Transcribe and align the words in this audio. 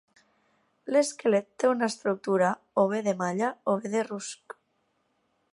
L'esquelet 0.95 1.49
té 1.63 1.69
una 1.73 1.89
estructura 1.93 2.49
o 2.85 2.89
bé 2.95 3.05
de 3.11 3.17
malla 3.23 3.55
o 3.75 3.79
bé 3.85 3.95
de 3.97 4.05
rusc. 4.11 4.61